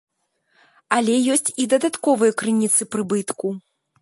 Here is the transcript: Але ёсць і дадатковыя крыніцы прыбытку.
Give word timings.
Але 0.97 1.17
ёсць 1.35 1.53
і 1.65 1.67
дадатковыя 1.75 2.37
крыніцы 2.41 2.81
прыбытку. 2.97 3.47